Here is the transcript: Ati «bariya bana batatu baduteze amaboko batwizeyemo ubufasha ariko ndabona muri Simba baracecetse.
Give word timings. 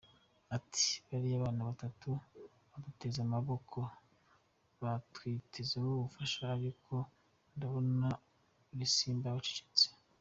Ati 0.57 0.87
«bariya 1.07 1.43
bana 1.43 1.61
batatu 1.69 2.09
baduteze 2.71 3.19
amaboko 3.27 3.77
batwizeyemo 4.81 5.91
ubufasha 5.95 6.43
ariko 6.57 6.93
ndabona 7.55 8.07
muri 8.69 8.85
Simba 8.95 9.27
baracecetse. 9.33 9.87